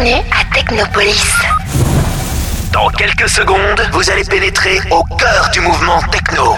[0.00, 1.34] Bienvenue à Technopolis.
[2.72, 6.54] Dans quelques secondes, vous allez pénétrer au cœur du mouvement techno.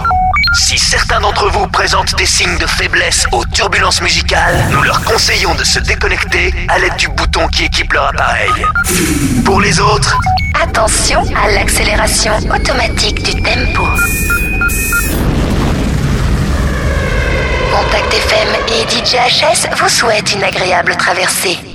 [0.59, 5.55] Si certains d'entre vous présentent des signes de faiblesse aux turbulences musicales, nous leur conseillons
[5.55, 8.51] de se déconnecter à l'aide du bouton qui équipe leur appareil.
[9.45, 10.19] Pour les autres,
[10.63, 13.87] Attention à l'accélération automatique du tempo.
[17.73, 21.70] Contact FM et DJHS vous souhaitent une agréable traversée.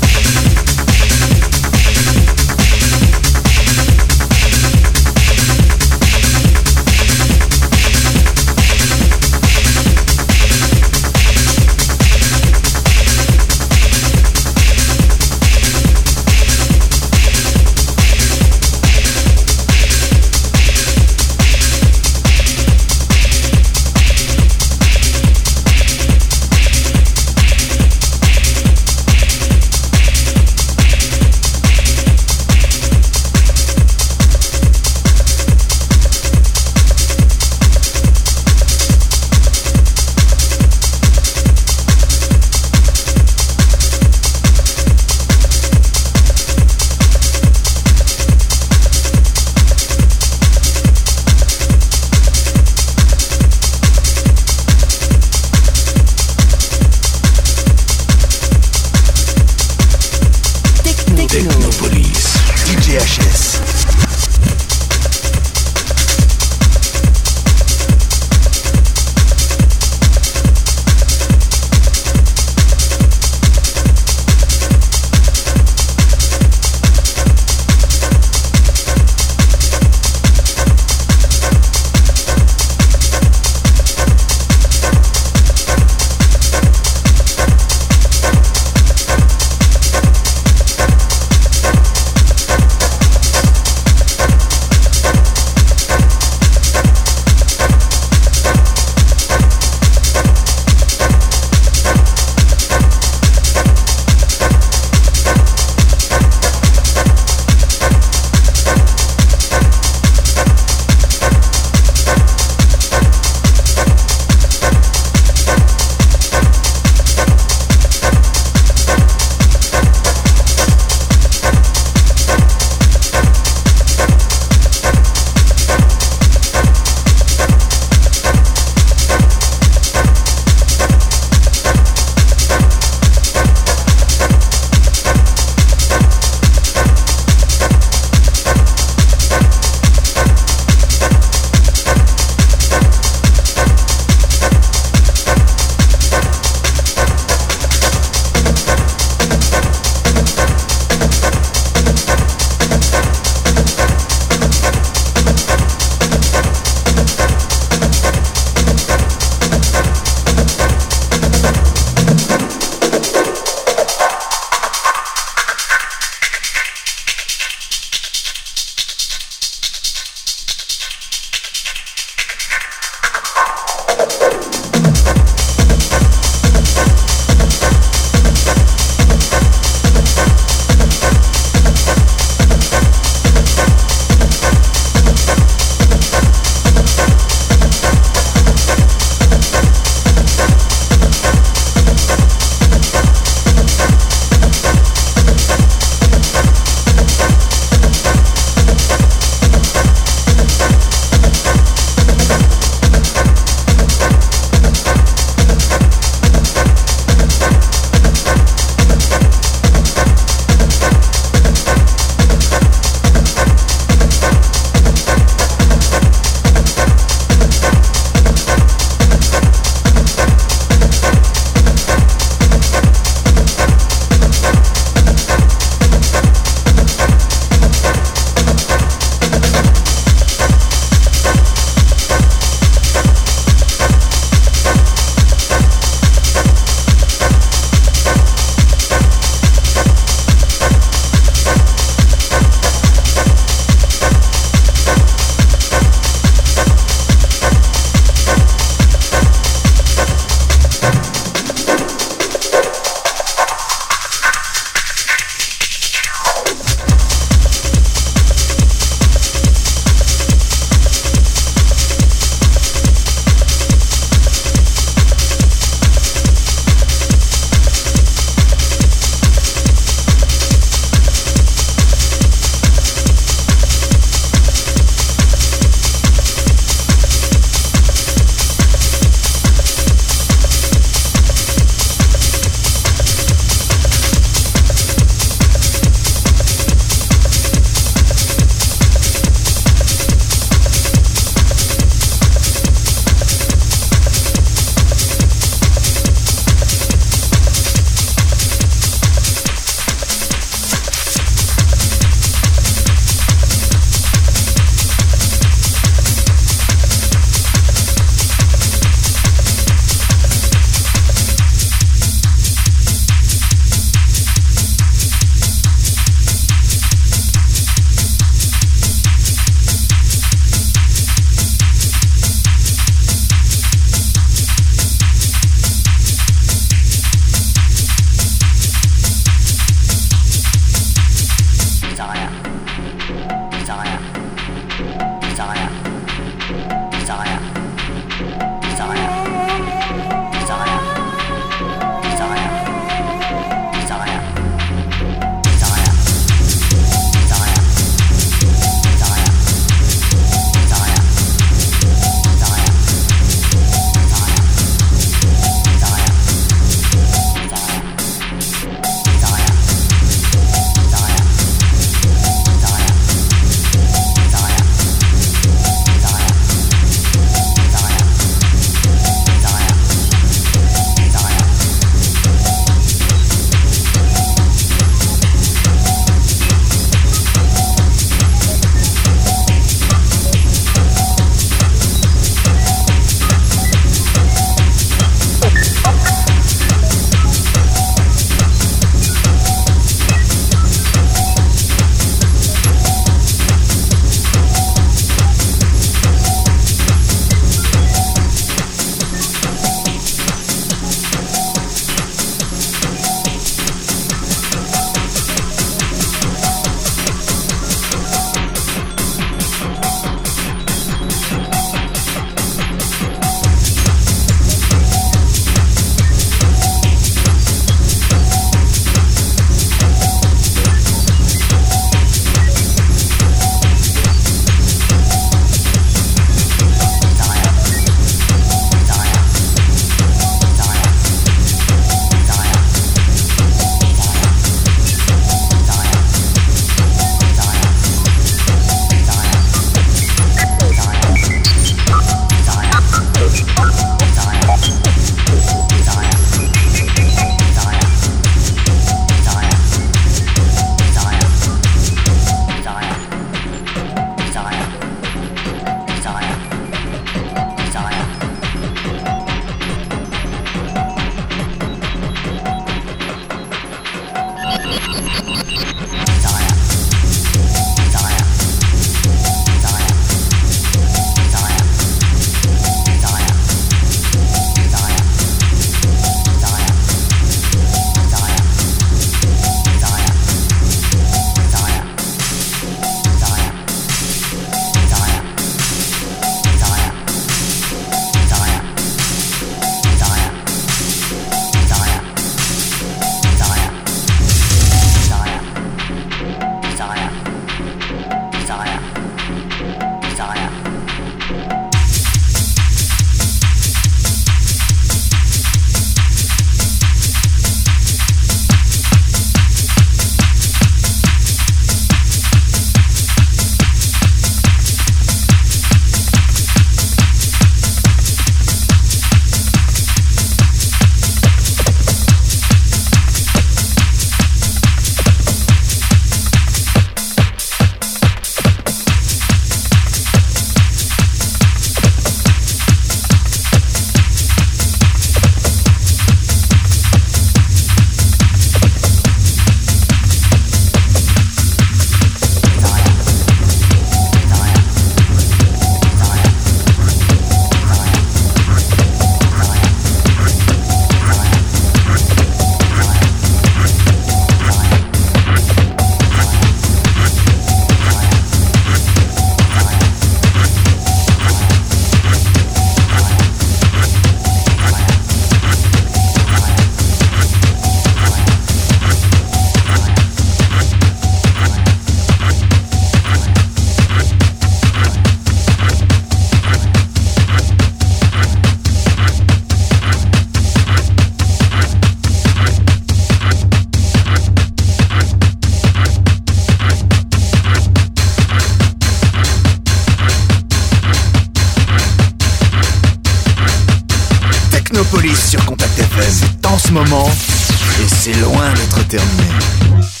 [596.93, 600.00] Et c'est loin d'être terminé.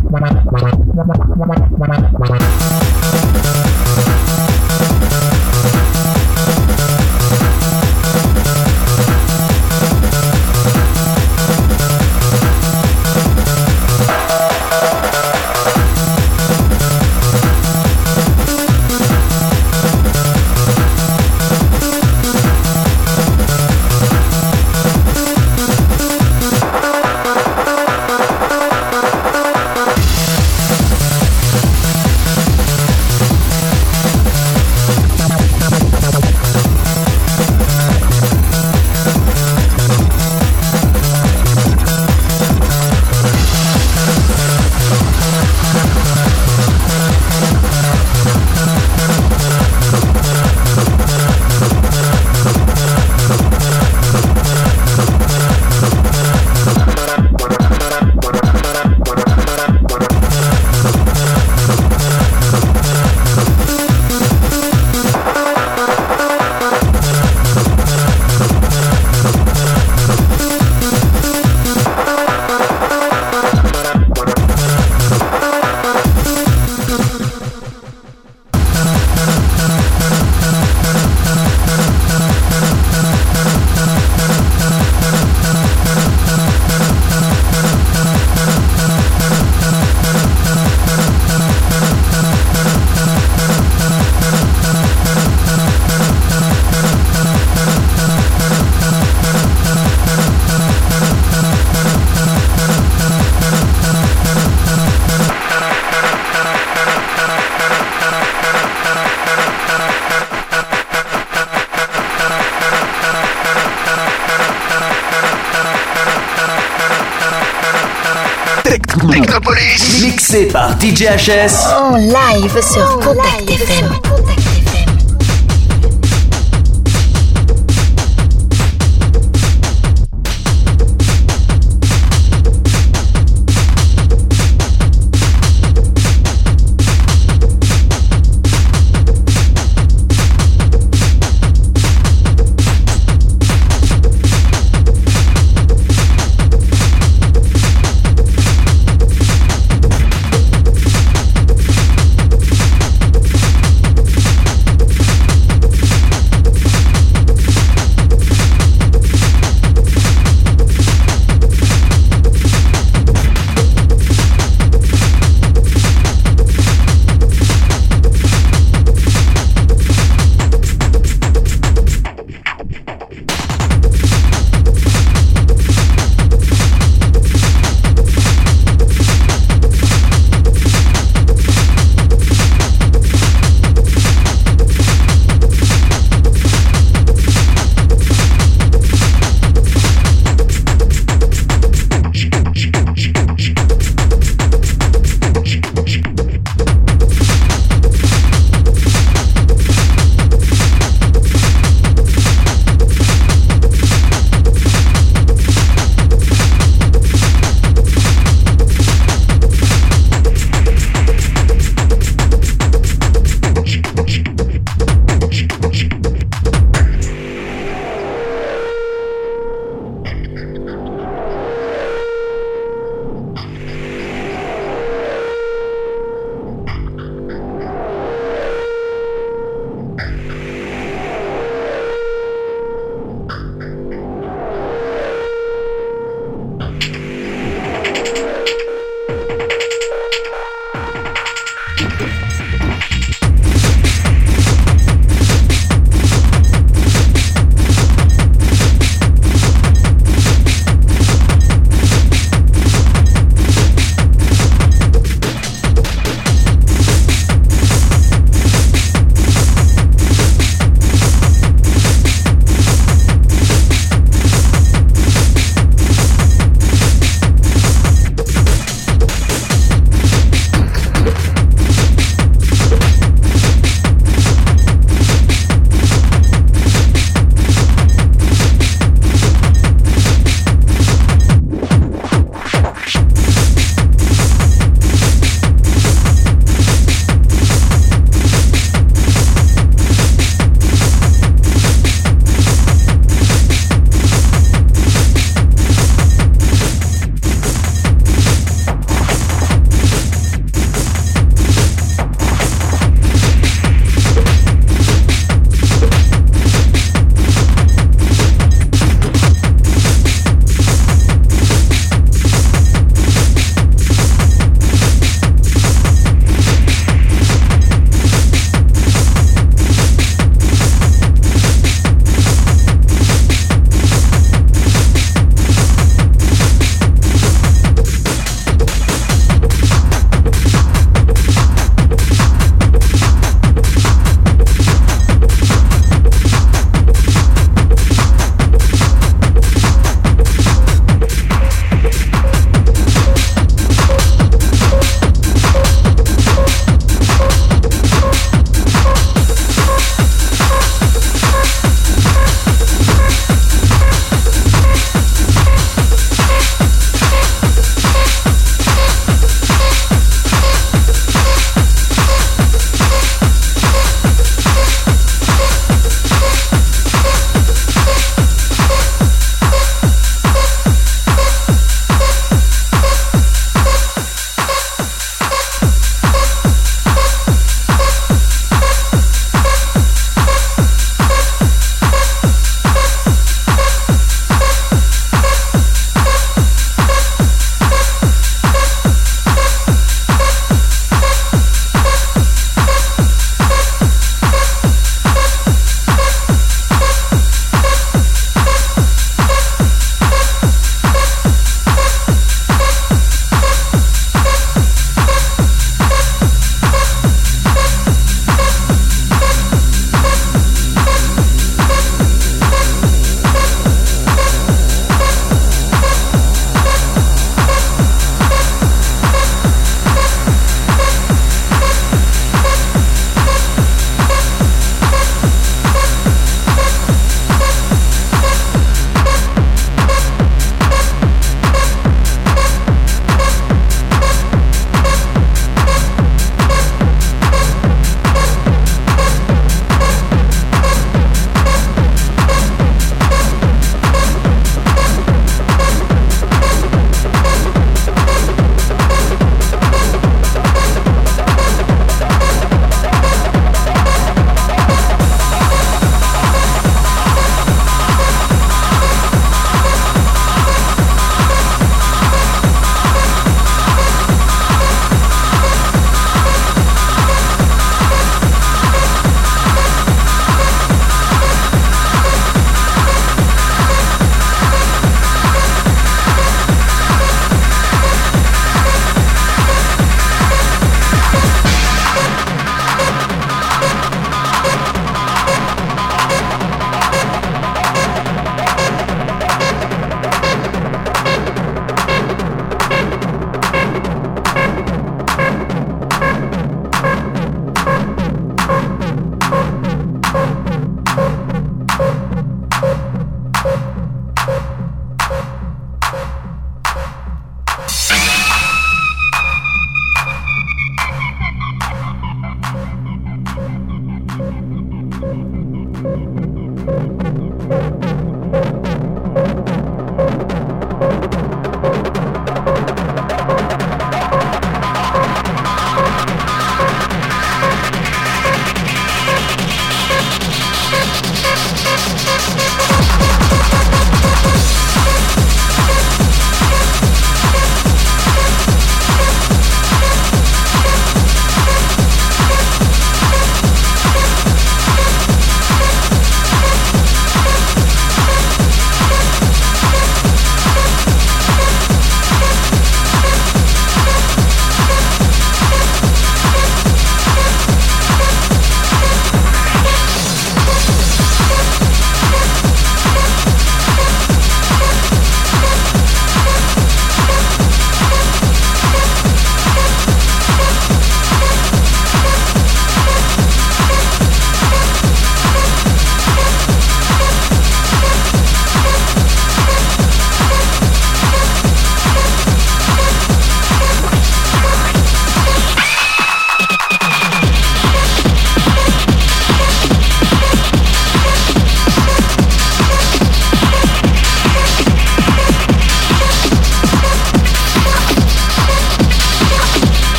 [120.81, 124.20] DJHS En live sur Contact FM.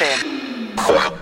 [0.00, 1.19] FM.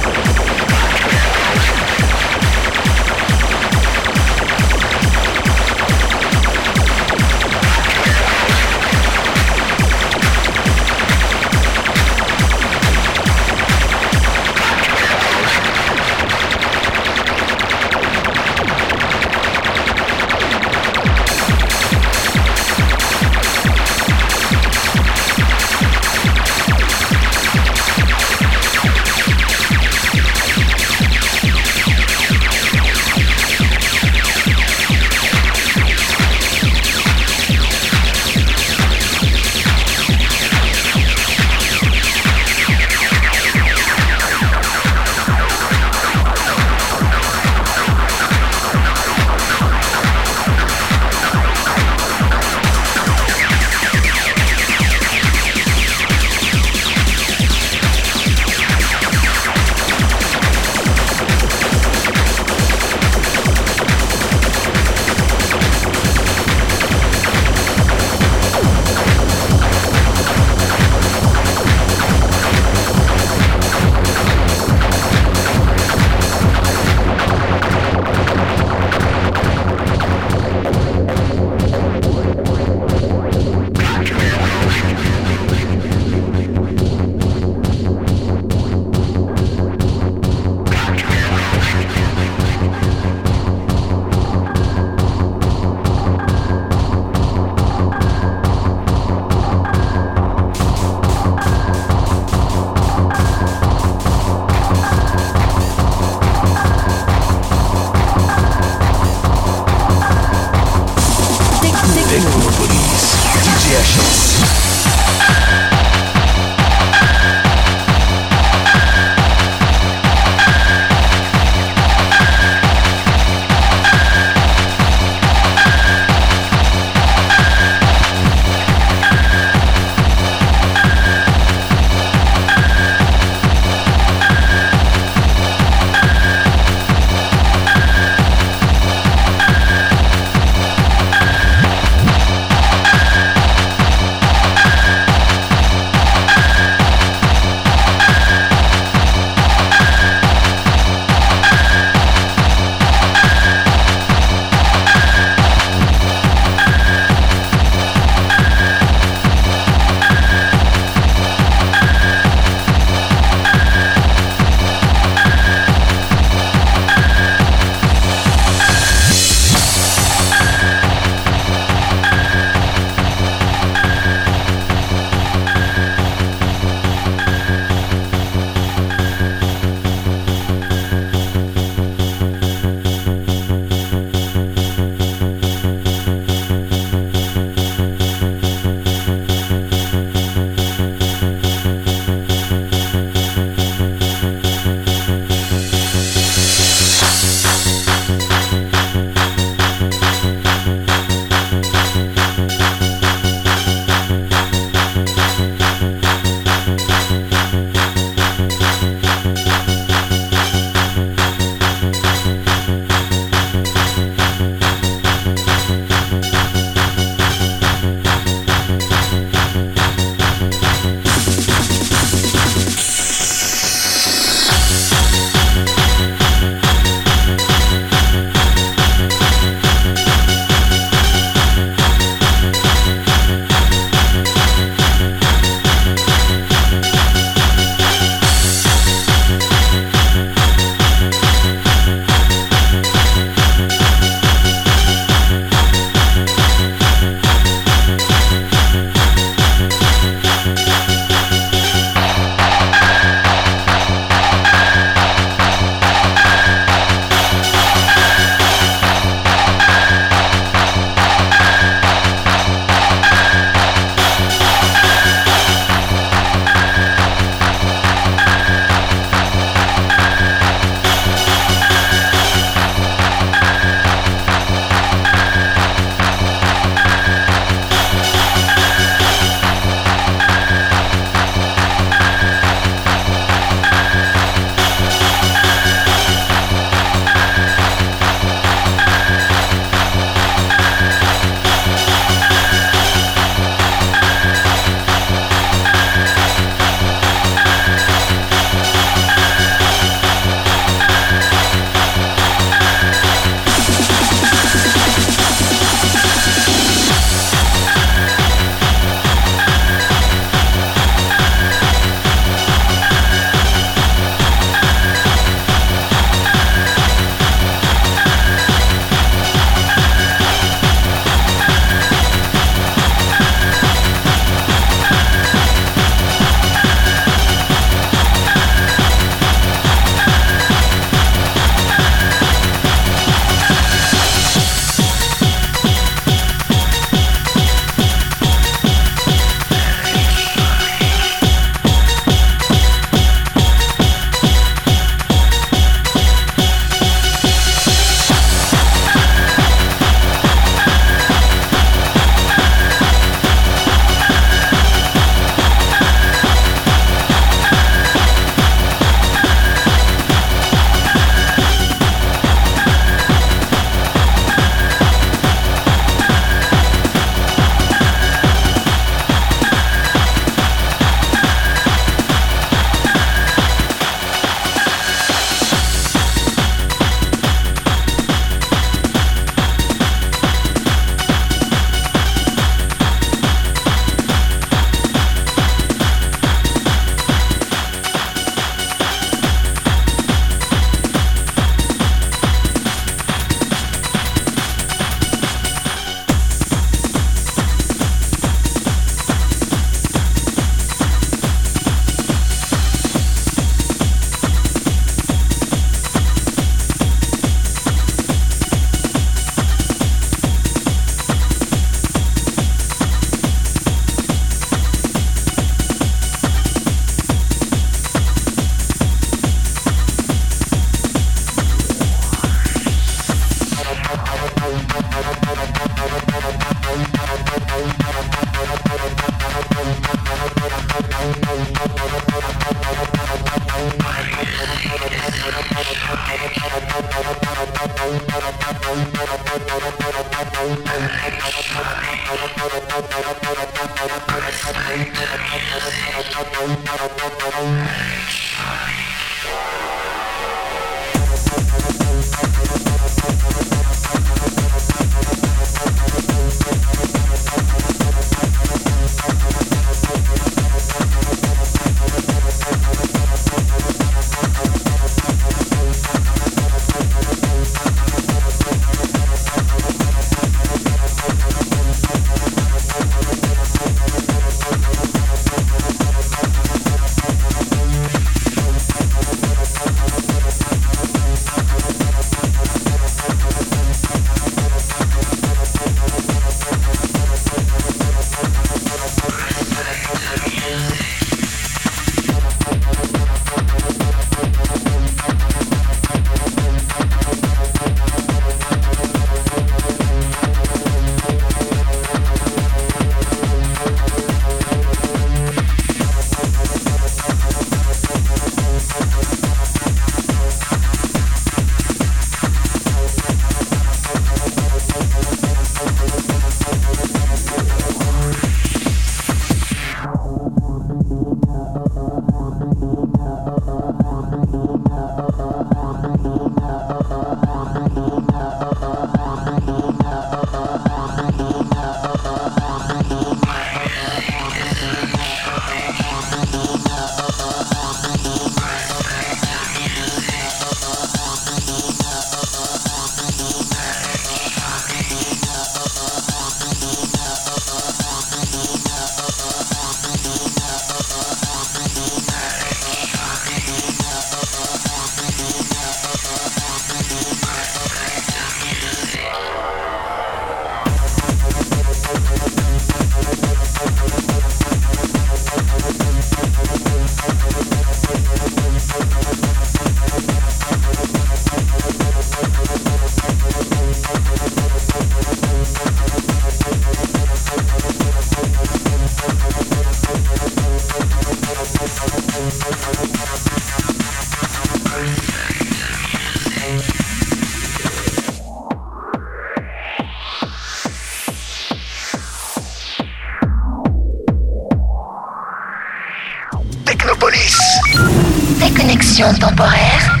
[599.20, 600.00] Temporaire.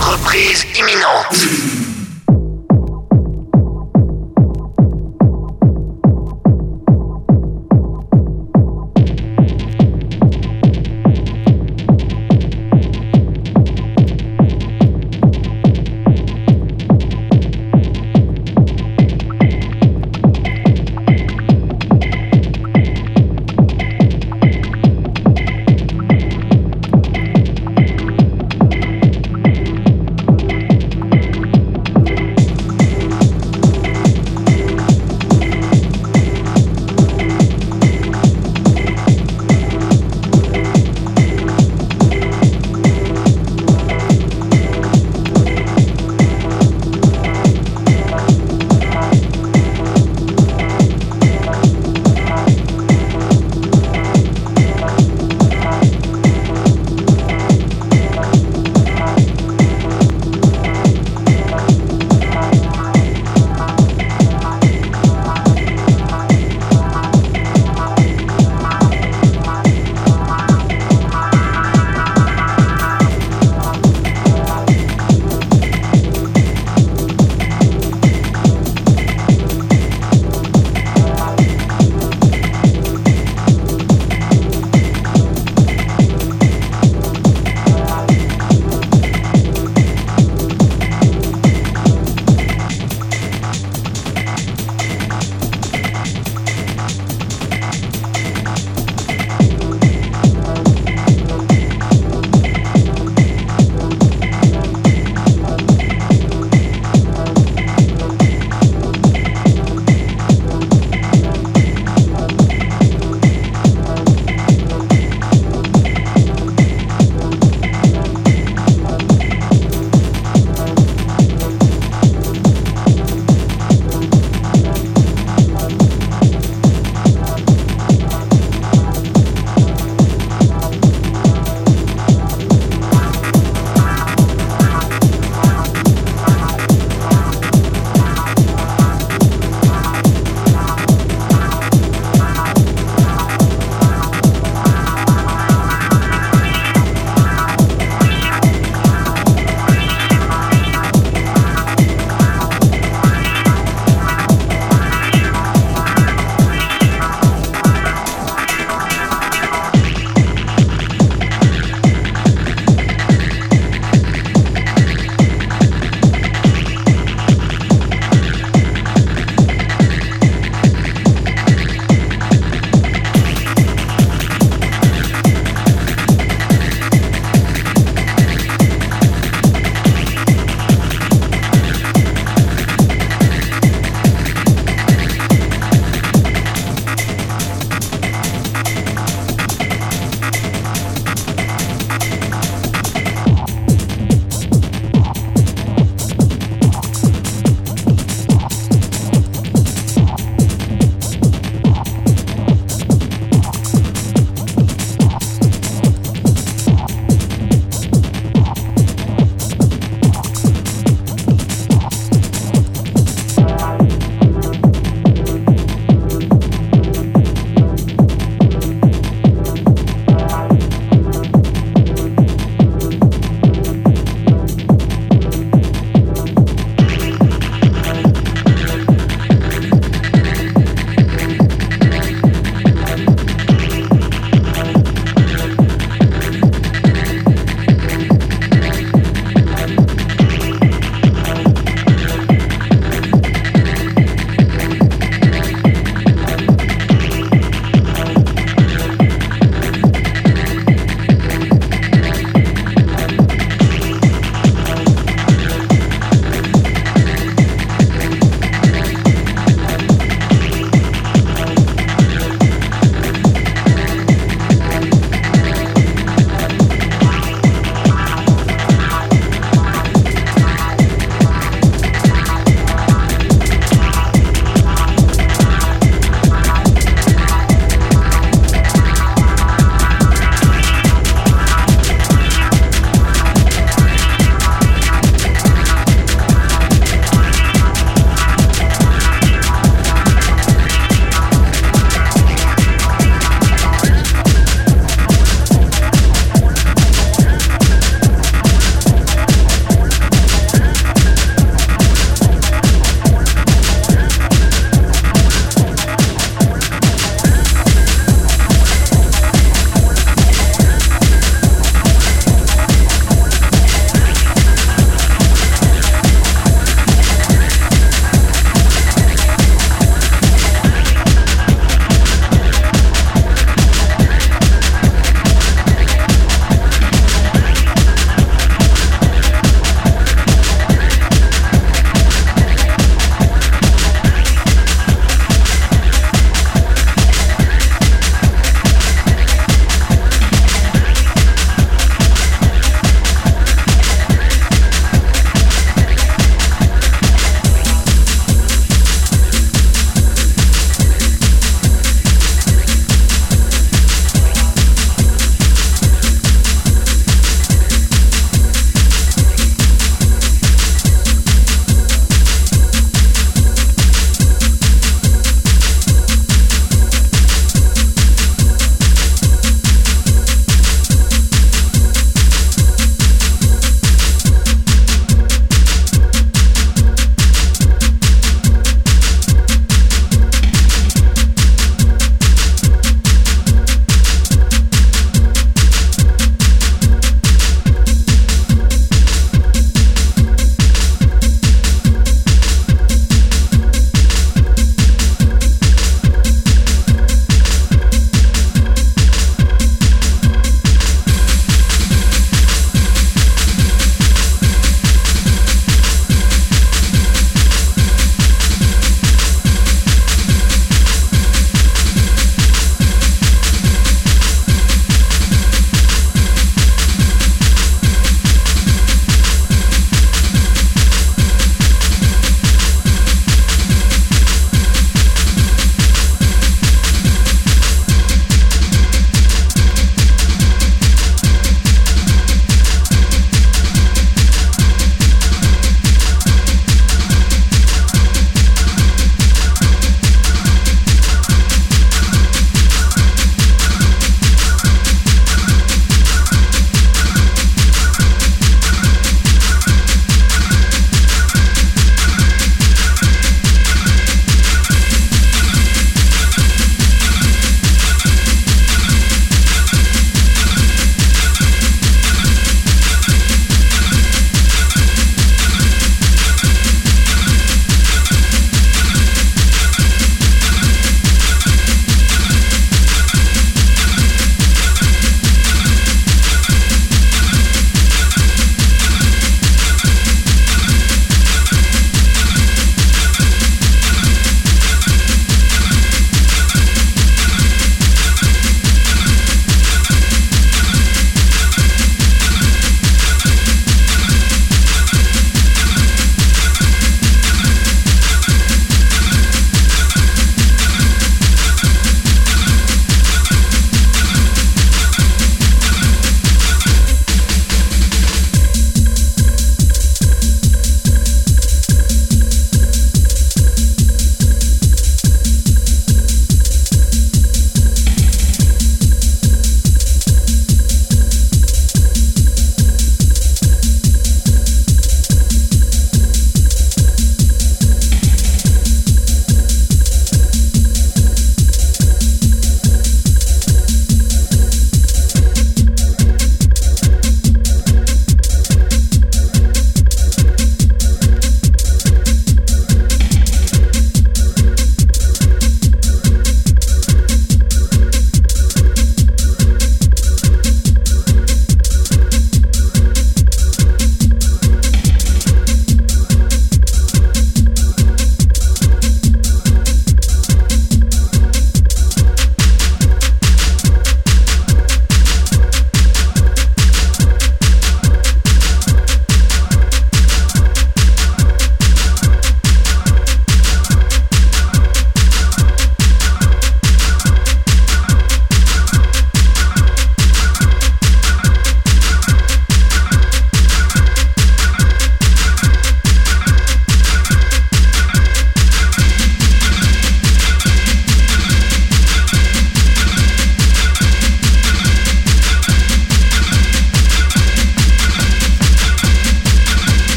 [0.00, 1.37] Reprise imminente.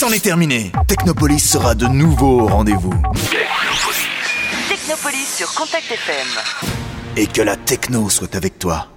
[0.00, 0.72] C'en est terminé.
[0.86, 2.94] Technopolis sera de nouveau au rendez-vous.
[4.66, 6.26] Technopolis sur Contact FM.
[7.18, 8.88] Et que la techno soit avec toi.